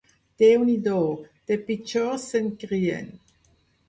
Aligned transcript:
Déu 0.43 0.61
n'hi 0.69 0.77
do, 0.87 0.95
de 1.51 1.57
pitjors 1.67 2.23
se'n 2.31 2.47
crien 2.65 3.07